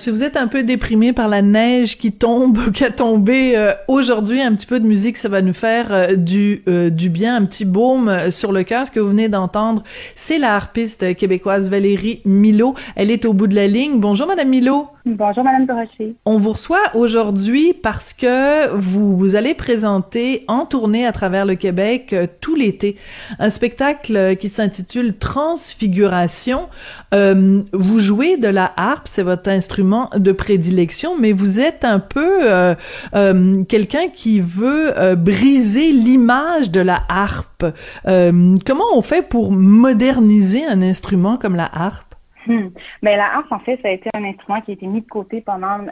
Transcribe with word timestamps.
Si 0.00 0.10
vous 0.10 0.22
êtes 0.22 0.36
un 0.36 0.46
peu 0.46 0.62
déprimé 0.62 1.12
par 1.12 1.28
la 1.28 1.42
neige 1.42 1.98
qui 1.98 2.12
tombe, 2.12 2.70
qui 2.72 2.84
a 2.84 2.90
tombé 2.90 3.52
euh, 3.56 3.72
aujourd'hui, 3.86 4.40
un 4.40 4.54
petit 4.54 4.66
peu 4.66 4.80
de 4.80 4.86
musique, 4.86 5.18
ça 5.18 5.28
va 5.28 5.42
nous 5.42 5.52
faire 5.52 5.92
euh, 5.92 6.16
du 6.16 6.62
euh, 6.68 6.90
du 6.90 7.10
bien, 7.10 7.36
un 7.36 7.44
petit 7.44 7.64
baume 7.64 8.30
sur 8.30 8.50
le 8.52 8.64
cœur. 8.64 8.86
Ce 8.86 8.90
que 8.90 8.98
vous 8.98 9.10
venez 9.10 9.28
d'entendre, 9.28 9.84
c'est 10.14 10.38
la 10.38 10.56
harpiste 10.56 11.14
québécoise 11.16 11.70
Valérie 11.70 12.22
Milo. 12.24 12.74
Elle 12.96 13.10
est 13.10 13.24
au 13.26 13.34
bout 13.34 13.46
de 13.46 13.54
la 13.54 13.66
ligne. 13.66 14.00
Bonjour, 14.00 14.26
Madame 14.26 14.48
Milo. 14.48 14.88
Bonjour, 15.10 15.44
Madame 15.44 15.66
Brocher. 15.66 16.14
On 16.24 16.38
vous 16.38 16.52
reçoit 16.52 16.94
aujourd'hui 16.94 17.74
parce 17.74 18.12
que 18.12 18.68
vous, 18.74 19.34
allez 19.34 19.54
présenter 19.54 20.44
en 20.48 20.66
tournée 20.66 21.06
à 21.06 21.12
travers 21.12 21.44
le 21.44 21.54
Québec 21.54 22.14
tout 22.40 22.54
l'été 22.54 22.96
un 23.38 23.50
spectacle 23.50 24.36
qui 24.36 24.48
s'intitule 24.48 25.16
Transfiguration. 25.16 26.68
vous 27.12 27.98
jouez 27.98 28.36
de 28.36 28.48
la 28.48 28.72
harpe, 28.76 29.08
c'est 29.08 29.22
votre 29.22 29.48
instrument 29.48 30.10
de 30.14 30.32
prédilection, 30.32 31.16
mais 31.18 31.32
vous 31.32 31.60
êtes 31.60 31.84
un 31.84 31.98
peu 31.98 32.40
euh, 32.42 32.74
euh, 33.14 33.64
quelqu'un 33.64 34.08
qui 34.08 34.40
veut 34.40 34.98
euh, 34.98 35.16
briser 35.16 35.92
l'image 35.92 36.70
de 36.70 36.80
la 36.80 37.02
harpe. 37.08 37.64
comment 38.04 38.84
on 38.94 39.02
fait 39.02 39.22
pour 39.22 39.52
moderniser 39.52 40.64
un 40.64 40.82
instrument 40.82 41.36
comme 41.36 41.56
la 41.56 41.68
harpe? 41.72 42.09
Hmm. 42.46 42.68
Ben, 43.02 43.16
la 43.16 43.36
harpe, 43.36 43.52
en 43.52 43.58
fait, 43.58 43.78
ça 43.82 43.88
a 43.88 43.90
été 43.90 44.08
un 44.14 44.24
instrument 44.24 44.60
qui 44.60 44.70
a 44.70 44.74
été 44.74 44.86
mis 44.86 45.02
de 45.02 45.08
côté 45.08 45.40
pendant 45.40 45.86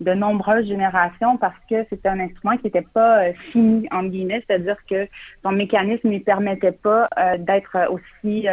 de 0.00 0.14
nombreuses 0.14 0.66
générations 0.66 1.36
parce 1.36 1.58
que 1.68 1.86
c'était 1.88 2.08
un 2.08 2.20
instrument 2.20 2.56
qui 2.56 2.64
n'était 2.64 2.82
pas 2.82 3.32
fini, 3.52 3.88
en 3.90 4.04
guillemets, 4.04 4.42
c'est-à-dire 4.46 4.76
que 4.88 5.08
son 5.42 5.52
mécanisme 5.52 6.08
ne 6.08 6.18
permettait 6.18 6.72
pas 6.72 7.08
d'être 7.38 7.90
aussi 7.90 8.46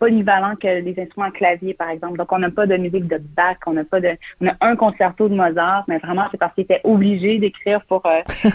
polyvalent 0.00 0.56
que 0.56 0.80
les 0.80 0.98
instruments 0.98 1.30
clavier, 1.30 1.74
par 1.74 1.90
exemple. 1.90 2.16
Donc, 2.16 2.32
on 2.32 2.38
n'a 2.38 2.50
pas 2.50 2.66
de 2.66 2.76
musique 2.76 3.06
de 3.06 3.18
Bach, 3.18 3.58
on 3.66 3.74
n'a 3.74 3.84
pas 3.84 4.00
de, 4.00 4.16
on 4.40 4.48
a 4.48 4.54
un 4.62 4.74
concerto 4.74 5.28
de 5.28 5.34
Mozart, 5.34 5.84
mais 5.88 5.98
vraiment, 5.98 6.24
c'est 6.30 6.38
parce 6.38 6.54
qu'il 6.54 6.64
était 6.64 6.80
obligé 6.84 7.38
d'écrire 7.38 7.82
pour 7.82 8.04
euh, 8.06 8.20
euh, 8.44 8.50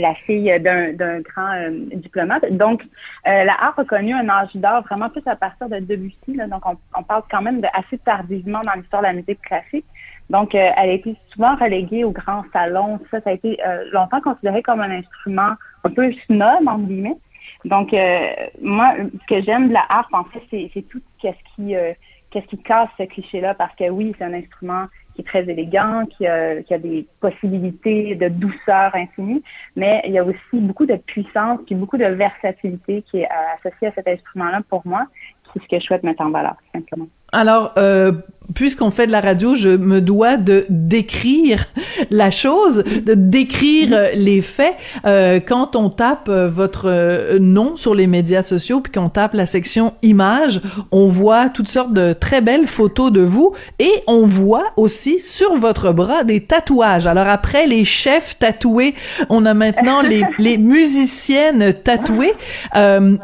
la 0.00 0.14
fille 0.14 0.58
d'un, 0.58 0.94
d'un 0.94 1.20
grand 1.20 1.52
euh, 1.52 1.70
diplomate. 1.94 2.50
Donc, 2.50 2.82
la 3.24 3.54
harpe 3.60 3.80
a 3.80 3.84
connu 3.84 4.14
un 4.14 4.28
âge 4.28 4.54
d'or 4.54 4.82
vraiment 4.82 5.10
plus 5.10 5.22
à 5.26 5.36
partir 5.36 5.68
de 5.68 5.78
Debussy. 5.78 6.34
Là, 6.34 6.46
donc, 6.46 6.64
on, 6.64 6.76
on 6.96 7.02
parle 7.02 7.22
quand 7.30 7.42
même 7.42 7.60
de 7.60 7.68
assez 7.74 7.98
tardivement 7.98 8.62
dans 8.64 8.72
l'histoire 8.72 9.02
de 9.02 9.08
la 9.08 9.12
musique 9.12 9.42
classique. 9.42 9.84
Donc, 10.30 10.54
elle 10.54 10.72
a 10.74 10.86
été 10.86 11.14
souvent 11.28 11.54
reléguée 11.56 12.04
au 12.04 12.10
grand 12.10 12.44
salon. 12.52 12.98
Ça, 13.10 13.20
ça 13.20 13.30
a 13.30 13.32
été 13.34 13.58
longtemps 13.92 14.20
considéré 14.20 14.62
comme 14.62 14.80
un 14.80 14.90
instrument 14.90 15.52
un 15.84 15.90
peu 15.90 16.10
snob, 16.26 16.66
entre 16.66 16.86
guillemets. 16.86 17.16
Donc, 17.66 17.92
euh, 17.92 18.28
moi, 18.62 18.94
ce 19.12 19.26
que 19.34 19.42
j'aime 19.42 19.68
de 19.68 19.72
la 19.72 19.84
harpe, 19.88 20.14
en 20.14 20.24
fait, 20.24 20.40
c'est 20.50 20.82
tout 20.88 21.02
ce 21.20 21.28
qui, 21.56 21.74
euh, 21.74 21.92
qu'est-ce 22.30 22.46
qui 22.46 22.58
casse 22.58 22.88
ce 22.96 23.02
cliché-là, 23.02 23.54
parce 23.54 23.74
que 23.74 23.90
oui, 23.90 24.14
c'est 24.16 24.24
un 24.24 24.34
instrument 24.34 24.86
qui 25.14 25.22
est 25.22 25.24
très 25.24 25.50
élégant, 25.50 26.06
qui 26.06 26.28
a, 26.28 26.62
qui 26.62 26.72
a 26.72 26.78
des 26.78 27.06
possibilités 27.20 28.14
de 28.14 28.28
douceur 28.28 28.94
infinie, 28.94 29.42
mais 29.74 30.00
il 30.06 30.12
y 30.12 30.18
a 30.18 30.24
aussi 30.24 30.38
beaucoup 30.52 30.86
de 30.86 30.94
puissance, 30.94 31.58
puis 31.66 31.74
beaucoup 31.74 31.96
de 31.96 32.04
versatilité 32.04 33.02
qui 33.02 33.22
est 33.22 33.28
associée 33.56 33.88
à 33.88 33.92
cet 33.92 34.06
instrument-là 34.06 34.60
pour 34.68 34.86
moi, 34.86 35.06
qui 35.44 35.58
est 35.58 35.62
ce 35.62 35.68
que 35.68 35.80
je 35.80 35.86
souhaite 35.86 36.04
mettre 36.04 36.22
en 36.22 36.30
valeur, 36.30 36.54
simplement. 36.72 37.08
Alors, 37.32 37.72
euh, 37.76 38.12
puisqu'on 38.54 38.90
fait 38.90 39.06
de 39.06 39.12
la 39.12 39.20
radio, 39.20 39.54
je 39.54 39.68
me 39.68 40.00
dois 40.00 40.36
de 40.36 40.66
décrire 40.68 41.66
la 42.10 42.30
chose, 42.30 42.84
de 42.84 43.14
décrire 43.14 43.90
euh, 43.92 44.10
les 44.14 44.40
faits. 44.40 44.74
Euh, 45.04 45.40
quand 45.40 45.76
on 45.76 45.88
tape 45.88 46.28
euh, 46.28 46.48
votre 46.48 47.38
nom 47.38 47.76
sur 47.76 47.94
les 47.94 48.06
médias 48.06 48.42
sociaux, 48.42 48.80
puis 48.80 48.92
qu'on 48.92 49.08
tape 49.08 49.34
la 49.34 49.46
section 49.46 49.94
images, 50.02 50.60
on 50.92 51.06
voit 51.06 51.48
toutes 51.48 51.68
sortes 51.68 51.92
de 51.92 52.12
très 52.12 52.40
belles 52.40 52.66
photos 52.66 53.12
de 53.12 53.20
vous, 53.20 53.52
et 53.78 53.92
on 54.06 54.26
voit 54.26 54.66
aussi 54.76 55.18
sur 55.18 55.56
votre 55.56 55.92
bras 55.92 56.24
des 56.24 56.40
tatouages. 56.40 57.06
Alors 57.06 57.28
après 57.28 57.66
les 57.66 57.84
chefs 57.84 58.38
tatoués, 58.38 58.94
on 59.28 59.46
a 59.46 59.54
maintenant 59.54 60.02
les, 60.02 60.22
les 60.38 60.58
musiciennes 60.58 61.72
tatouées. 61.72 62.34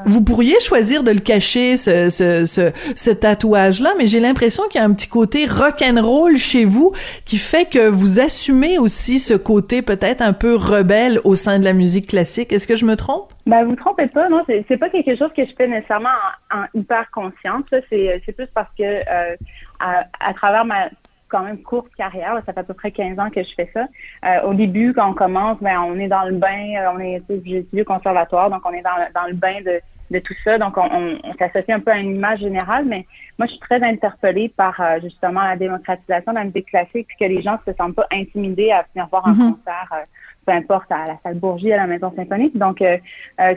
vous 0.07 0.23
pourriez 0.23 0.59
choisir 0.61 1.03
de 1.03 1.11
le 1.11 1.21
cacher, 1.21 1.77
ce, 1.77 2.09
ce, 2.09 2.45
ce, 2.45 2.71
ce 2.97 3.11
tatouage-là, 3.11 3.92
mais 3.99 4.07
j'ai 4.07 4.21
l'impression 4.21 4.65
qu'il 4.65 4.81
y 4.81 4.83
a 4.83 4.87
un 4.87 4.93
petit 4.93 5.09
côté 5.09 5.47
rock'n'roll 5.47 6.37
chez 6.37 6.65
vous 6.65 6.93
qui 7.25 7.39
fait 7.39 7.69
que 7.69 7.89
vous 7.89 8.21
assumez 8.21 8.79
aussi 8.79 9.19
ce 9.19 9.35
côté 9.35 9.83
peut-être 9.83 10.23
un 10.23 10.33
peu 10.33 10.55
rebelle 10.57 11.21
au 11.25 11.35
sein 11.35 11.59
de 11.59 11.65
la 11.65 11.73
musique 11.73 12.09
classique. 12.09 12.53
Est-ce 12.53 12.67
que 12.67 12.77
je 12.77 12.85
me 12.85 12.97
trompe? 12.97 13.33
Ben, 13.47 13.65
vous 13.65 13.77
trompez 13.77 14.07
pas, 14.07 14.29
non, 14.29 14.45
c'est 14.47 14.77
pas 14.77 14.89
quelque 14.89 15.17
chose 15.17 15.31
que 15.37 15.45
je 15.45 15.53
fais 15.57 15.67
nécessairement 15.67 16.11
en, 16.53 16.65
hyper 16.75 17.11
conscience. 17.11 17.65
C'est 17.91 18.37
plus 18.37 18.49
parce 18.55 18.71
que 18.79 18.83
euh, 18.85 19.37
à, 19.81 20.35
travers 20.35 20.65
ma 20.65 20.89
quand 21.29 21.43
même 21.43 21.63
courte 21.63 21.93
carrière, 21.97 22.41
ça 22.45 22.53
fait 22.53 22.61
à 22.61 22.63
peu 22.63 22.75
près 22.75 22.91
15 22.91 23.19
ans 23.19 23.31
que 23.31 23.43
je 23.43 23.55
fais 23.57 23.71
ça. 23.73 23.87
Euh, 24.27 24.49
au 24.49 24.55
début, 24.55 24.93
quand 24.93 25.11
on 25.11 25.15
commence, 25.15 25.59
ben 25.63 25.81
on 25.81 25.99
est 25.99 26.09
dans 26.09 26.25
le 26.25 26.35
bain, 26.35 26.75
euh, 26.77 26.91
on 26.95 26.99
est 26.99 27.23
j'ai 27.29 27.59
étudié 27.59 27.83
au 27.83 27.85
conservatoire, 27.87 28.51
donc 28.51 28.61
on 28.67 28.73
est 28.73 28.83
dans, 28.83 28.91
dans 29.15 29.27
le 29.27 29.33
bain 29.33 29.63
de 29.65 29.81
de 30.13 30.19
tout 30.21 30.35
ça. 30.45 30.59
Donc, 30.59 30.77
on, 30.77 31.19
on, 31.25 31.33
s'associe 31.39 31.77
un 31.77 31.81
peu 31.81 31.91
à 31.91 31.99
une 31.99 32.15
image 32.17 32.41
générale, 32.41 32.85
mais 32.87 33.07
moi, 33.39 33.47
je 33.47 33.53
suis 33.53 33.61
très 33.61 33.83
interpellée 33.83 34.49
par 34.49 34.81
euh, 34.81 35.01
justement 35.03 35.43
la 35.43 35.57
démocratisation 35.57 36.33
de 36.33 36.39
la 36.39 36.45
musique 36.45 36.67
classique, 36.67 37.09
puis 37.09 37.17
que 37.19 37.25
les 37.25 37.43
gens 37.43 37.59
ne 37.67 37.73
se 37.73 37.77
sentent 37.77 37.97
pas 37.97 38.07
intimidés 38.13 38.71
à 38.71 38.87
venir 38.95 39.09
voir 39.11 39.27
un 39.27 39.33
mm-hmm. 39.33 39.55
concert, 39.55 39.89
euh, 39.93 40.05
peu 40.47 40.53
importe, 40.53 40.93
à 40.93 41.07
la 41.09 41.19
salle 41.23 41.39
Bourgie, 41.39 41.73
à 41.73 41.79
la 41.79 41.87
Maison 41.87 42.13
symphonique. 42.15 42.57
Donc, 42.57 42.81
euh, 42.83 42.99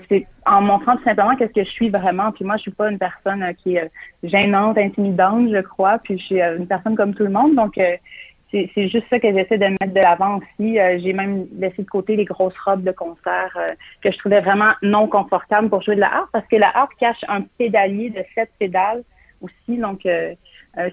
c'est 0.09 0.25
en 0.45 0.61
montrant 0.61 0.95
tout 0.95 1.03
simplement 1.03 1.35
qu'est-ce 1.35 1.53
que 1.53 1.63
je 1.63 1.69
suis 1.69 1.89
vraiment. 1.89 2.31
Puis 2.31 2.45
moi, 2.45 2.57
je 2.57 2.63
suis 2.63 2.71
pas 2.71 2.89
une 2.89 2.99
personne 2.99 3.45
qui 3.55 3.75
est 3.75 3.91
gênante, 4.23 4.77
intimidante, 4.77 5.49
je 5.51 5.61
crois. 5.61 5.99
Puis 5.99 6.17
je 6.17 6.23
suis 6.23 6.41
une 6.41 6.67
personne 6.67 6.95
comme 6.95 7.13
tout 7.13 7.23
le 7.23 7.31
monde. 7.31 7.55
Donc, 7.55 7.79
c'est 8.73 8.87
juste 8.87 9.05
ça 9.09 9.19
que 9.19 9.31
j'essaie 9.31 9.57
de 9.57 9.65
mettre 9.65 9.93
de 9.93 9.99
l'avant 9.99 10.37
aussi. 10.37 10.79
Euh, 10.79 10.97
j'ai 10.99 11.13
même 11.13 11.47
laissé 11.57 11.83
de 11.83 11.89
côté 11.89 12.15
les 12.15 12.25
grosses 12.25 12.57
robes 12.63 12.83
de 12.83 12.91
concert 12.91 13.51
euh, 13.57 13.73
que 14.01 14.11
je 14.11 14.17
trouvais 14.17 14.41
vraiment 14.41 14.71
non 14.81 15.07
confortables 15.07 15.69
pour 15.69 15.81
jouer 15.81 15.95
de 15.95 16.01
la 16.01 16.13
harpe 16.13 16.29
parce 16.31 16.47
que 16.47 16.55
la 16.55 16.75
harpe 16.75 16.93
cache 16.99 17.23
un 17.27 17.41
pédalier 17.41 18.09
de 18.09 18.23
sept 18.33 18.49
pédales 18.59 19.03
aussi. 19.41 19.77
Donc, 19.77 20.05
euh, 20.05 20.33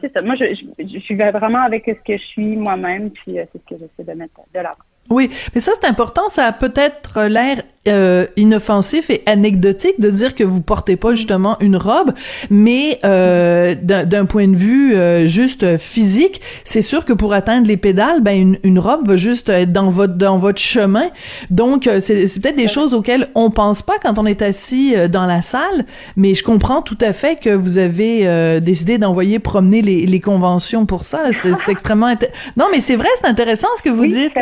c'est 0.01 0.13
ça. 0.13 0.23
Moi, 0.23 0.35
je, 0.37 0.45
je, 0.79 0.99
suis 0.99 1.15
vraiment 1.17 1.63
avec 1.63 1.85
ce 1.87 1.93
que 1.93 2.17
je 2.17 2.25
suis 2.25 2.57
moi-même, 2.57 3.11
puis 3.11 3.37
c'est 3.37 3.59
ce 3.59 3.75
que 3.75 3.81
j'essaie 3.81 4.11
de 4.11 4.17
mettre 4.17 4.41
de 4.55 4.61
l'avant. 4.61 4.92
Oui, 5.11 5.31
mais 5.55 5.61
ça 5.61 5.73
c'est 5.79 5.87
important, 5.87 6.29
ça 6.29 6.47
a 6.47 6.53
peut-être 6.53 7.23
l'air 7.25 7.63
euh, 7.89 8.27
inoffensif 8.37 9.11
et 9.11 9.23
anecdotique 9.27 10.01
de 10.01 10.09
dire 10.09 10.35
que 10.35 10.45
vous 10.45 10.61
portez 10.61 10.97
pas 10.97 11.15
justement 11.15 11.57
une 11.61 11.77
robe, 11.77 12.13
mais 12.51 12.99
euh, 13.05 13.75
d'un 13.75 14.25
point 14.25 14.47
de 14.47 14.57
vue 14.57 14.95
euh, 14.95 15.27
juste 15.27 15.77
physique, 15.79 16.41
c'est 16.65 16.81
sûr 16.81 17.05
que 17.05 17.13
pour 17.13 17.35
atteindre 17.35 17.67
les 17.67 17.77
pédales, 17.77 18.21
ben 18.21 18.41
une, 18.41 18.59
une, 18.63 18.79
robe 18.79 19.07
va 19.07 19.17
juste 19.17 19.49
être 19.49 19.73
dans 19.73 19.91
votre 19.91 20.15
dans 20.15 20.39
votre 20.39 20.61
chemin. 20.61 21.11
Donc 21.51 21.87
euh, 21.87 21.99
c'est 22.01 22.41
peut-être 22.41 22.57
des 22.57 22.69
choses 22.69 22.95
auxquelles 22.95 23.29
on 23.35 23.51
pense 23.51 23.83
pas 23.83 23.95
quand 24.01 24.19
on 24.19 24.27
est 24.27 24.43
assis 24.43 24.95
euh, 24.97 25.09
dans 25.09 25.27
la 25.27 25.43
salle, 25.43 25.85
mais 26.17 26.35
je 26.35 26.45
comprends 26.45 26.83
tout 26.83 26.99
à 27.01 27.13
fait 27.13 27.39
que 27.41 27.51
vous 27.51 27.79
avez 27.79 28.61
décidé 28.61 28.99
d'envoyer 28.99 29.39
promener 29.41 29.83
les, 29.83 30.07
les 30.07 30.21
conventions 30.21 30.87
pour 30.87 31.05
ça. 31.05 31.25
C'est 31.33 31.53
extrêmement 31.69 32.15
non, 32.57 32.67
mais 32.71 32.81
c'est 32.81 32.97
vrai, 32.97 33.09
c'est 33.17 33.27
intéressant 33.27 33.69
ce 33.77 33.83
que 33.83 33.91
vous 33.91 34.07
dites. 34.07 34.35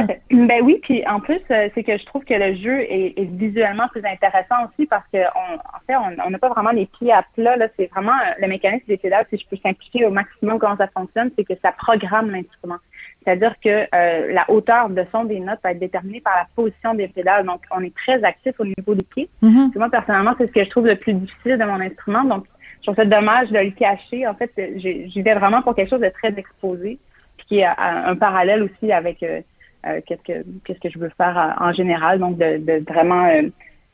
Ben 0.50 0.62
oui, 0.64 0.80
puis 0.82 1.06
en 1.06 1.20
plus 1.20 1.38
c'est 1.48 1.84
que 1.84 1.96
je 1.96 2.04
trouve 2.06 2.24
que 2.24 2.34
le 2.34 2.56
jeu 2.56 2.80
est, 2.80 3.16
est 3.16 3.36
visuellement 3.36 3.86
plus 3.86 4.04
intéressant 4.04 4.66
aussi 4.66 4.84
parce 4.84 5.04
que 5.12 5.18
on, 5.18 5.54
en 5.54 5.80
fait, 5.86 5.94
on 5.94 6.28
n'a 6.28 6.38
pas 6.38 6.48
vraiment 6.48 6.72
les 6.72 6.86
pieds 6.86 7.12
à 7.12 7.24
plat. 7.36 7.56
Là. 7.56 7.68
C'est 7.78 7.88
vraiment 7.92 8.10
euh, 8.16 8.32
le 8.40 8.48
mécanisme 8.48 8.84
des 8.88 8.96
pédales, 8.96 9.26
si 9.30 9.38
je 9.38 9.46
peux 9.46 9.56
simplifier 9.62 10.06
au 10.06 10.10
maximum 10.10 10.58
comment 10.58 10.76
ça 10.76 10.88
fonctionne, 10.88 11.30
c'est 11.38 11.44
que 11.44 11.54
ça 11.62 11.70
programme 11.70 12.32
l'instrument. 12.32 12.78
C'est-à-dire 13.22 13.54
que 13.62 13.86
euh, 13.94 14.32
la 14.32 14.50
hauteur 14.50 14.90
de 14.90 15.04
son 15.12 15.22
des 15.22 15.38
notes 15.38 15.60
va 15.62 15.70
être 15.70 15.78
déterminée 15.78 16.20
par 16.20 16.34
la 16.34 16.48
position 16.56 16.94
des 16.94 17.06
pédales. 17.06 17.46
Donc, 17.46 17.60
on 17.70 17.84
est 17.84 17.94
très 17.94 18.24
actif 18.24 18.58
au 18.58 18.64
niveau 18.64 18.96
des 18.96 19.04
pieds. 19.04 19.28
Mm-hmm. 19.44 19.78
Moi, 19.78 19.88
personnellement, 19.88 20.34
c'est 20.36 20.48
ce 20.48 20.52
que 20.52 20.64
je 20.64 20.70
trouve 20.70 20.88
le 20.88 20.96
plus 20.96 21.12
difficile 21.12 21.58
de 21.58 21.64
mon 21.64 21.80
instrument. 21.80 22.24
Donc, 22.24 22.46
je 22.78 22.86
trouve 22.86 22.96
ça 22.96 23.04
dommage 23.04 23.50
de 23.50 23.58
le 23.60 23.70
cacher. 23.70 24.26
En 24.26 24.34
fait, 24.34 24.50
j'y 24.78 25.22
vais 25.22 25.34
vraiment 25.34 25.62
pour 25.62 25.76
quelque 25.76 25.90
chose 25.90 26.00
de 26.00 26.08
très 26.08 26.36
exposé, 26.36 26.98
puis 27.36 27.46
qui 27.46 27.58
est 27.60 27.66
un 27.66 28.16
parallèle 28.16 28.64
aussi 28.64 28.90
avec 28.90 29.22
euh, 29.22 29.42
euh, 29.86 30.00
qu'est-ce 30.06 30.22
que 30.22 30.44
qu'est-ce 30.64 30.80
que 30.80 30.90
je 30.90 30.98
veux 30.98 31.10
faire 31.16 31.56
en 31.60 31.72
général, 31.72 32.18
donc 32.18 32.36
de, 32.36 32.58
de 32.58 32.84
vraiment 32.90 33.26
euh, 33.26 33.48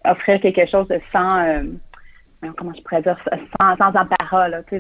offrir 0.05 0.41
quelque 0.41 0.67
chose 0.67 0.89
de 0.89 1.01
sans 1.13 1.63
comment 2.57 2.73
je 2.77 2.83
pourrais 2.83 3.03
dire, 3.03 3.17
sans, 3.61 3.77
sans 3.77 3.91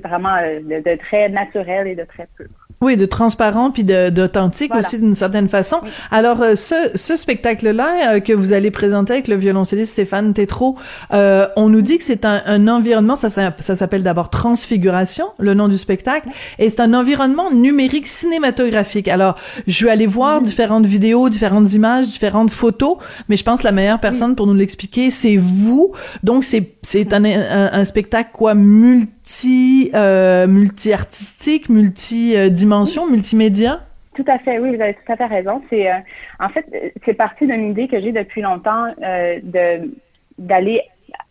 vraiment 0.04 0.36
de, 0.36 0.82
de 0.82 0.98
très 0.98 1.28
naturel 1.28 1.86
et 1.86 1.94
de 1.94 2.04
très 2.04 2.26
pur. 2.36 2.46
Oui, 2.82 2.98
de 2.98 3.06
transparent 3.06 3.70
puis 3.70 3.84
d'authentique 3.84 4.74
aussi 4.74 4.98
d'une 4.98 5.14
certaine 5.14 5.48
façon. 5.48 5.78
Alors 6.10 6.42
euh, 6.42 6.56
ce, 6.56 6.90
ce 6.94 7.16
spectacle-là 7.16 8.16
euh, 8.16 8.20
que 8.20 8.34
vous 8.34 8.52
allez 8.52 8.70
présenter 8.70 9.14
avec 9.14 9.28
le 9.28 9.36
violoncelliste 9.36 9.92
Stéphane 9.92 10.34
Tétrault, 10.34 10.76
euh, 11.14 11.48
on 11.56 11.70
nous 11.70 11.80
dit 11.80 11.96
que 11.96 12.04
c'est 12.04 12.26
un, 12.26 12.42
un, 12.44 12.68
environnement, 12.68 13.16
ça, 13.16 13.30
ça, 13.30 13.74
s'appelle 13.74 14.02
d'abord 14.02 14.28
Transfiguration, 14.28 15.24
le 15.38 15.54
nom 15.54 15.68
du 15.68 15.78
spectacle, 15.78 16.28
et 16.58 16.68
c'est 16.68 16.80
un 16.80 16.92
environnement 16.92 17.50
numérique 17.50 18.06
cinématographique. 18.06 19.08
Alors 19.08 19.36
je 19.66 19.86
vais 19.86 19.90
aller 19.90 20.06
voir 20.06 20.42
différentes 20.42 20.84
vidéos, 20.84 21.30
différentes 21.30 21.72
images, 21.72 22.04
différentes 22.08 22.50
photos, 22.50 22.98
mais 23.30 23.38
je 23.38 23.44
pense 23.44 23.60
que 23.60 23.64
la 23.64 23.72
meilleure 23.72 24.00
personne 24.00 24.36
pour 24.36 24.46
nous 24.46 24.54
l'expliquer, 24.54 25.10
c'est 25.10 25.36
vous. 25.36 25.94
Donc 26.22 26.44
c'est 26.44 26.76
c'est 26.82 27.12
un, 27.14 27.24
un, 27.24 27.55
un, 27.56 27.84
spectacle 27.84 28.30
quoi 28.32 28.54
multi 28.54 29.90
euh, 29.94 30.46
multi 30.46 30.92
artistique, 30.92 31.68
multi 31.68 32.36
dimension, 32.50 33.08
multimédia? 33.10 33.80
Tout 34.16 34.24
à 34.28 34.38
fait, 34.38 34.58
oui, 34.58 34.74
vous 34.74 34.82
avez 34.82 34.94
tout 34.94 35.12
à 35.12 35.16
fait 35.16 35.26
raison. 35.26 35.62
C'est 35.68 35.92
euh, 35.92 35.98
en 36.40 36.48
fait 36.48 36.64
c'est 37.04 37.14
parti 37.14 37.46
d'une 37.46 37.70
idée 37.70 37.86
que 37.86 38.00
j'ai 38.00 38.12
depuis 38.12 38.40
longtemps 38.40 38.86
euh, 39.02 39.38
de 39.42 39.90
d'aller 40.38 40.82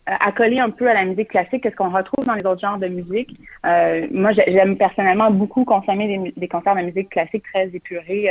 accoler 0.06 0.60
un 0.60 0.70
peu 0.70 0.88
à 0.88 0.94
la 0.94 1.04
musique 1.04 1.30
classique, 1.30 1.64
qu'est-ce 1.64 1.74
qu'on 1.74 1.90
retrouve 1.90 2.24
dans 2.24 2.34
les 2.34 2.46
autres 2.46 2.60
genres 2.60 2.78
de 2.78 2.86
musique. 2.86 3.36
Euh, 3.66 4.06
moi, 4.12 4.30
j'aime 4.32 4.76
personnellement 4.76 5.32
beaucoup 5.32 5.64
consommer 5.64 6.06
des, 6.06 6.32
des, 6.36 6.48
concerts 6.48 6.76
de 6.76 6.82
musique 6.82 7.10
classique 7.10 7.42
très 7.52 7.66
épurés 7.74 8.30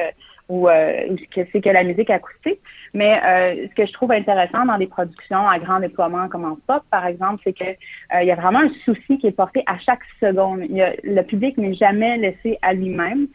ou, 0.50 0.68
ou 0.68 1.16
que 1.34 1.42
c'est 1.52 1.62
que 1.62 1.70
la 1.70 1.84
musique 1.84 2.10
acoustique. 2.10 2.60
Mais 2.96 3.20
euh, 3.26 3.68
ce 3.70 3.76
que 3.76 3.86
je 3.86 3.92
trouve 3.92 4.14
intéressant 4.14 4.66
dans 4.66 4.78
des 4.78 4.88
productions 4.88 5.50
à 5.50 5.60
grand 5.60 5.82
déploiement 5.82 6.30
comme 6.30 6.46
en 6.46 6.58
pop, 6.66 6.82
par 6.90 7.06
exemple, 7.06 7.42
c'est 7.44 7.52
que 7.52 7.66
euh, 7.66 8.22
il 8.22 8.28
y 8.28 8.32
a 8.32 8.36
vraiment 8.36 8.60
un 8.60 8.72
souci 8.86 9.18
qui 9.18 9.28
est 9.28 9.36
porté 9.36 9.64
à 9.68 9.78
chaque 9.80 10.00
seconde. 10.22 10.62
Il 10.70 10.78
y 10.78 10.82
a, 10.82 10.94
le 11.04 11.22
public 11.22 11.58
n'est 11.58 11.74
jamais 11.74 12.18
laissé 12.18 12.58
à 12.62 12.74
lui-même. 12.74 13.28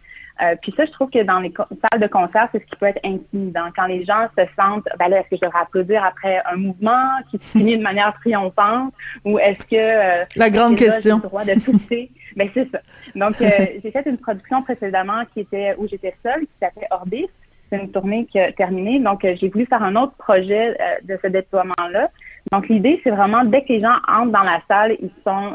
Euh, 0.43 0.55
puis 0.61 0.73
ça, 0.77 0.85
je 0.87 0.91
trouve 0.93 1.11
que 1.11 1.23
dans 1.23 1.41
les 1.41 1.53
salles 1.53 2.01
de 2.01 2.07
concert, 2.07 2.49
c'est 2.53 2.61
ce 2.61 2.65
qui 2.65 2.77
peut 2.77 2.87
être 2.87 3.01
intimidant. 3.05 3.69
Quand 3.77 3.87
les 3.87 4.05
gens 4.05 4.27
se 4.37 4.45
sentent, 4.59 4.89
ben 4.99 5.09
là, 5.09 5.21
est-ce 5.21 5.29
que 5.29 5.37
je 5.37 5.41
devrais 5.43 5.61
applaudir 5.61 6.03
après 6.03 6.43
un 6.51 6.57
mouvement 6.57 7.19
qui 7.31 7.39
se 7.39 7.59
finit 7.59 7.77
de 7.77 7.83
manière 7.83 8.15
triomphante, 8.21 8.95
ou 9.25 9.39
est-ce 9.39 9.63
que 9.65 9.77
euh, 9.77 10.25
la 10.37 10.51
grande 10.51 10.77
question, 10.77 11.17
le 11.17 11.23
droit 11.23 11.45
de 11.45 11.55
tousser 11.61 12.11
Ben 12.37 12.49
c'est 12.55 12.71
ça. 12.71 12.81
Donc 13.15 13.41
euh, 13.43 13.49
j'ai 13.83 13.91
fait 13.91 14.07
une 14.07 14.19
production 14.19 14.63
précédemment 14.63 15.25
qui 15.35 15.41
était 15.41 15.75
où 15.77 15.89
j'étais 15.89 16.15
seule, 16.23 16.43
qui 16.43 16.53
s'appelait 16.61 16.87
Orbis, 16.91 17.27
c'est 17.69 17.79
une 17.79 17.91
tournée 17.91 18.27
qui 18.27 18.39
a 18.39 18.53
terminé. 18.53 18.99
Donc, 18.99 19.25
euh, 19.25 19.37
j'ai 19.41 19.49
voulu 19.49 19.67
faire 19.67 19.83
un 19.83 19.95
autre 19.95 20.15
projet 20.15 20.77
de 21.05 21.17
ce 21.23 21.29
déploiement-là. 21.29 22.11
Donc, 22.51 22.69
l'idée, 22.69 23.01
c'est 23.05 23.11
vraiment, 23.11 23.45
dès 23.45 23.63
que 23.63 23.69
les 23.69 23.81
gens 23.81 23.95
entrent 24.09 24.33
dans 24.33 24.43
la 24.43 24.61
salle, 24.67 24.97
ils 25.01 25.13
sont 25.25 25.55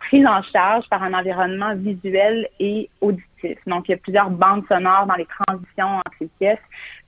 pris 0.00 0.26
en 0.26 0.42
charge 0.42 0.88
par 0.88 1.02
un 1.02 1.14
environnement 1.14 1.74
visuel 1.74 2.48
et 2.58 2.88
auditif. 3.00 3.33
Donc, 3.66 3.88
il 3.88 3.92
y 3.92 3.94
a 3.94 3.98
plusieurs 3.98 4.30
bandes 4.30 4.64
sonores 4.68 5.06
dans 5.06 5.14
les 5.14 5.26
transitions 5.26 5.96
entre 5.96 6.16
les 6.20 6.30
pièces. 6.38 6.58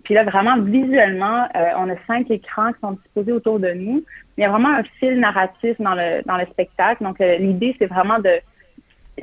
Puis 0.05 0.15
là, 0.15 0.25
vraiment, 0.25 0.59
visuellement, 0.61 1.49
on 1.77 1.91
a 1.91 1.97
cinq 2.07 2.31
écrans 2.31 2.73
qui 2.73 2.81
sont 2.81 2.93
disposés 2.93 3.33
autour 3.33 3.59
de 3.59 3.73
nous. 3.73 4.05
Il 4.37 4.43
y 4.43 4.45
a 4.45 4.51
vraiment 4.51 4.71
un 4.71 4.83
fil 4.99 5.19
narratif 5.19 5.81
dans 5.81 5.95
le, 5.95 6.23
dans 6.25 6.37
le 6.37 6.47
spectacle. 6.47 7.03
Donc, 7.03 7.19
l'idée, 7.19 7.75
c'est 7.79 7.87
vraiment 7.87 8.19
de 8.19 8.41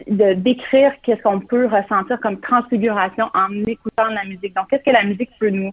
de 0.07 0.33
décrire 0.33 0.91
qu'est-ce 1.03 1.21
qu'on 1.21 1.39
peut 1.39 1.67
ressentir 1.67 2.19
comme 2.19 2.39
transfiguration 2.39 3.29
en 3.33 3.51
écoutant 3.67 4.07
la 4.07 4.23
musique. 4.25 4.55
Donc, 4.55 4.69
qu'est-ce 4.69 4.83
que 4.83 4.89
la 4.89 5.03
musique 5.03 5.29
peut 5.39 5.49
nous 5.49 5.71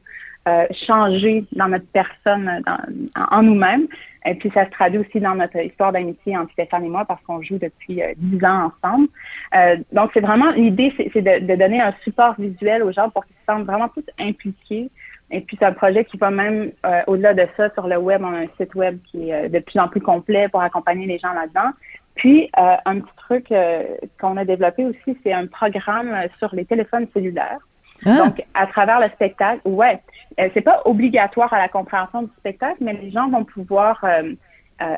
euh, 0.49 0.67
changer 0.87 1.45
dans 1.53 1.69
notre 1.69 1.87
personne, 1.93 2.63
dans, 2.67 3.29
en 3.31 3.43
nous-mêmes. 3.43 3.87
Et 4.27 4.35
puis, 4.35 4.51
ça 4.53 4.67
se 4.67 4.71
traduit 4.71 4.99
aussi 4.99 5.21
dans 5.21 5.35
notre 5.35 5.57
histoire 5.57 5.93
d'amitié 5.93 6.37
entre 6.37 6.53
Stéphane 6.53 6.85
et 6.85 6.89
moi 6.89 7.05
parce 7.07 7.23
qu'on 7.23 7.41
joue 7.41 7.59
depuis 7.59 8.03
euh, 8.03 8.13
dix 8.17 8.45
ans 8.45 8.71
ensemble. 8.71 9.09
Euh, 9.55 9.77
donc, 9.93 10.11
c'est 10.13 10.21
vraiment, 10.21 10.51
l'idée, 10.51 10.93
c'est 10.97 11.23
de, 11.23 11.47
de, 11.47 11.55
donner 11.57 11.81
un 11.81 11.95
support 12.03 12.35
visuel 12.39 12.83
aux 12.83 12.93
gens 12.93 13.09
pour 13.11 13.25
qu'ils 13.25 13.37
se 13.37 13.53
sentent 13.53 13.67
vraiment 13.67 13.89
tous 13.89 14.05
impliqués. 14.19 14.91
Et 15.31 15.41
puis, 15.41 15.57
c'est 15.59 15.67
un 15.67 15.73
projet 15.73 16.05
qui 16.05 16.17
va 16.17 16.31
même 16.31 16.73
euh, 16.85 17.03
au-delà 17.07 17.35
de 17.35 17.47
ça 17.57 17.71
sur 17.73 17.87
le 17.87 17.97
web. 17.97 18.23
On 18.25 18.35
a 18.35 18.41
un 18.41 18.49
site 18.59 18.75
web 18.75 18.99
qui 19.11 19.31
est 19.31 19.49
de 19.49 19.59
plus 19.61 19.79
en 19.79 19.89
plus 19.89 20.01
complet 20.01 20.49
pour 20.49 20.61
accompagner 20.61 21.07
les 21.07 21.19
gens 21.19 21.33
là-dedans. 21.33 21.71
Puis, 22.17 22.51
euh, 22.59 22.77
un 22.85 23.01
petit 23.01 23.17
truc 23.17 23.53
euh, 23.53 23.85
qu'on 24.21 24.37
a 24.37 24.45
développé 24.45 24.85
aussi, 24.85 25.17
c'est 25.23 25.33
un 25.33 25.47
programme 25.47 26.15
sur 26.39 26.55
les 26.55 26.65
téléphones 26.65 27.07
cellulaires. 27.15 27.61
Ah. 28.07 28.17
Donc, 28.17 28.43
à 28.55 28.67
travers 28.67 29.01
le 29.01 29.07
spectacle, 29.07 29.61
ouais, 29.65 30.01
euh, 30.39 30.49
c'est 30.55 30.61
pas 30.61 30.83
obligatoire 30.85 31.53
à 31.53 31.59
la 31.59 31.69
compréhension 31.69 32.23
du 32.23 32.31
spectacle, 32.39 32.79
mais 32.81 32.95
les 32.95 33.11
gens 33.11 33.29
vont 33.29 33.45
pouvoir 33.45 34.05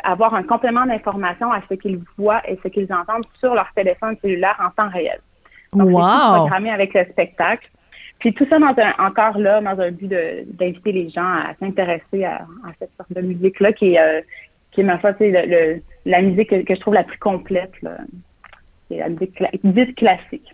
avoir 0.05 0.33
un 0.35 0.45
complément 0.45 0.87
d'information 0.87 1.51
à 1.51 1.61
ce 1.69 1.75
qu'ils 1.75 2.01
voient 2.17 2.41
et 2.49 2.57
ce 2.63 2.69
qu'ils 2.69 2.93
entendent 2.93 3.27
sur 3.41 3.53
leur 3.53 3.67
téléphone 3.75 4.17
cellulaire 4.23 4.57
en 4.65 4.71
temps 4.71 4.89
réel. 4.89 5.19
Donc, 5.73 5.89
wow. 5.89 6.01
c'est 6.01 6.39
programmé 6.39 6.71
avec 6.71 6.95
le 6.95 7.05
spectacle. 7.07 7.69
Puis 8.21 8.33
tout 8.33 8.47
ça 8.49 8.61
dans 8.61 8.69
un, 8.79 9.05
encore 9.05 9.39
là, 9.39 9.61
dans 9.61 9.81
un 9.81 9.91
but 9.91 10.07
d'inviter 10.07 10.93
les 10.93 11.09
gens 11.11 11.27
à 11.27 11.55
s'intéresser 11.59 12.25
à, 12.25 12.43
à, 12.65 12.73
cette 12.79 12.91
sorte 12.97 13.13
de 13.13 13.23
musique-là 13.23 13.73
qui 13.73 13.97
est, 13.97 14.25
qui 14.71 14.83
est 14.83 14.85
ma 14.85 14.99
foi, 14.99 15.11
le, 15.19 15.31
le 15.31 15.83
la 16.05 16.23
musique 16.23 16.65
que, 16.65 16.75
je 16.75 16.81
trouve 16.81 16.95
la 16.95 17.05
plus 17.05 17.19
complète. 17.19 17.73
C'est 18.89 18.99
la 18.99 19.09
musique, 19.09 19.43
musique 19.63 19.97
classique. 19.97 20.52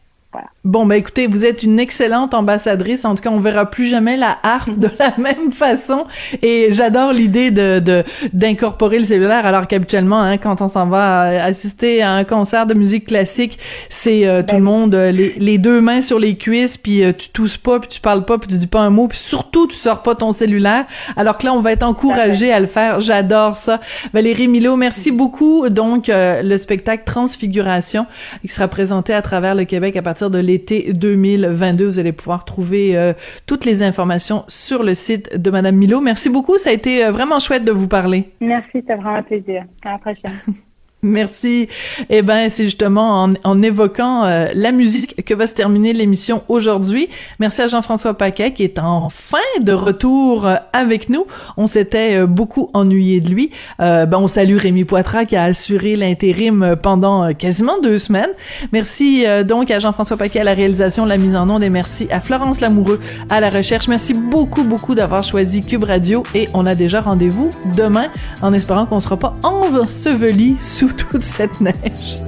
Bon, 0.65 0.85
ben 0.85 0.97
écoutez, 0.97 1.27
vous 1.27 1.47
êtes 1.47 1.63
une 1.63 1.81
excellente 1.81 2.35
ambassadrice. 2.35 3.07
En 3.07 3.15
tout 3.15 3.23
cas, 3.23 3.31
on 3.31 3.41
verra 3.41 3.71
plus 3.71 3.87
jamais 3.87 4.19
la 4.19 4.37
harpe 4.43 4.79
de 4.79 4.91
la 4.99 5.15
même 5.19 5.51
façon. 5.51 6.05
Et 6.43 6.69
j'adore 6.73 7.15
l'idée 7.15 7.51
de 7.51 8.05
d'incorporer 8.35 8.99
le 8.99 9.05
cellulaire, 9.05 9.47
alors 9.47 9.67
qu'habituellement, 9.67 10.21
hein, 10.21 10.37
quand 10.37 10.61
on 10.61 10.69
s'en 10.69 10.87
va 10.87 11.43
assister 11.43 12.03
à 12.03 12.13
un 12.13 12.25
concert 12.25 12.67
de 12.67 12.75
musique 12.75 13.07
classique, 13.07 13.59
c'est 13.89 14.27
euh, 14.27 14.43
tout 14.43 14.57
le 14.57 14.61
ben 14.61 14.65
monde 14.65 14.95
euh, 14.95 15.11
les, 15.11 15.35
les, 15.39 15.57
deux 15.57 15.81
mains 15.81 16.03
sur 16.03 16.19
les 16.19 16.37
cuisses, 16.37 16.77
puis 16.77 17.03
euh, 17.03 17.13
tu 17.17 17.31
tousses 17.31 17.57
pas, 17.57 17.81
puis 17.81 17.89
tu 17.89 18.01
parles 18.01 18.27
pas, 18.27 18.37
puis 18.37 18.49
tu 18.49 18.59
dis 18.59 18.67
pas 18.67 18.81
un 18.81 18.91
mot, 18.91 19.09
puis 19.09 19.19
surtout 19.19 19.67
tu 19.69 19.77
sors 19.77 20.03
pas 20.03 20.15
ton 20.15 20.33
cellulaire. 20.33 20.85
Alors 21.17 21.39
que 21.39 21.47
là, 21.47 21.55
on 21.55 21.61
va 21.61 21.73
être 21.73 21.85
encouragé 21.85 22.53
à 22.53 22.61
le 22.61 22.67
faire. 22.67 23.01
J'adore 23.01 23.57
ça. 23.57 23.81
Valérie 24.13 24.49
Milo, 24.49 24.77
merci 24.77 25.13
beaucoup. 25.13 25.69
Donc, 25.71 26.11
le 26.11 26.59
spectacle 26.59 27.05
Transfiguration, 27.07 28.07
qui 28.43 28.49
sera 28.49 28.69
présenté 28.69 29.15
à 29.15 29.23
travers 29.23 29.55
le 29.55 29.65
Québec 29.65 29.97
à 29.97 30.03
partir 30.03 30.18
de 30.27 30.39
l'été 30.39 30.93
2022. 30.93 31.87
Vous 31.87 31.99
allez 31.99 32.13
pouvoir 32.13 32.45
trouver 32.45 32.97
euh, 32.97 33.13
toutes 33.47 33.65
les 33.65 33.83
informations 33.83 34.45
sur 34.49 34.83
le 34.83 34.95
site 34.95 35.41
de 35.41 35.51
Madame 35.51 35.77
Milo. 35.77 36.01
Merci 36.01 36.29
beaucoup. 36.29 36.59
Ça 36.59 36.71
a 36.71 36.73
été 36.73 37.05
euh, 37.05 37.13
vraiment 37.13 37.39
chouette 37.39 37.65
de 37.65 37.73
vous 37.73 37.89
parler. 37.89 38.31
Merci, 38.41 38.69
c'était 38.75 38.97
vraiment 38.97 39.17
un 39.17 39.23
plaisir. 39.23 39.65
À 39.85 39.93
la 39.93 39.99
prochaine. 39.99 40.33
Merci. 41.03 41.69
Eh 42.11 42.23
ben, 42.23 42.51
c'est 42.51 42.65
justement 42.65 43.23
en, 43.23 43.33
en 43.45 43.63
évoquant 43.63 44.25
euh, 44.25 44.49
la 44.53 44.73
musique 44.73 45.25
que 45.25 45.33
va 45.33 45.47
se 45.47 45.55
terminer 45.55 45.93
l'émission 45.93 46.43
aujourd'hui. 46.49 47.09
Merci 47.39 47.63
à 47.63 47.69
Jean-François 47.69 48.15
Paquet 48.15 48.53
qui 48.53 48.65
est 48.65 48.81
enfin 48.81 49.39
de 49.63 49.73
retour 49.73 50.45
euh, 50.45 50.57
avec 50.73 51.09
nous. 51.09 51.25
On 51.57 51.69
s'était 51.69 52.17
euh, 52.17 52.27
beaucoup 52.27 52.71
ennuyé 52.75 53.21
de 53.21 53.29
lui. 53.29 53.51
ben, 53.79 54.09
on 54.15 54.27
salue 54.27 54.57
Rémi 54.57 54.85
Poitras 54.85 55.25
qui 55.25 55.37
a 55.37 55.45
assuré 55.45 55.95
l'intérim 55.95 56.75
pendant 56.83 57.33
quasiment 57.33 57.81
deux 57.81 57.99
semaines. 57.99 58.31
Merci 58.73 59.25
donc 59.47 59.71
à 59.71 59.79
Jean-François 59.79 60.17
Paquet 60.17 60.41
à 60.41 60.45
la 60.45 60.55
réalisation, 60.55 61.05
la 61.05 61.17
mise 61.17 61.37
en 61.37 61.49
onde 61.49 61.63
et 61.63 61.71
merci 61.71 62.09
à 62.11 62.21
Florence 62.21 62.61
Lamoureux 62.61 63.01
à 63.31 63.41
la 63.41 63.51
recherche. 63.51 63.89
Merci 63.89 64.15
beaucoup, 64.15 64.65
beaucoup 64.65 64.95
d'avoir 64.95 65.23
choisi 65.23 65.65
Cube 65.65 65.85
Radio 65.85 66.23
et 66.35 66.49
on 66.55 66.67
a 66.67 66.75
déjà 66.75 67.01
rendez-vous 67.01 67.51
demain 67.77 68.09
en 68.43 68.53
espérant 68.53 68.87
qu'on 68.87 69.01
sera 69.01 69.17
pas 69.17 69.37
enseveli 69.43 70.57
sous 70.59 70.88
toute 70.97 71.23
cette 71.23 71.61
neige. 71.61 72.23